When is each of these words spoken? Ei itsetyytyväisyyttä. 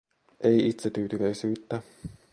Ei 0.39 0.65
itsetyytyväisyyttä. 0.67 1.81